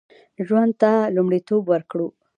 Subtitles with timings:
[0.47, 2.07] ژوند ته لومړیتوب ورکړو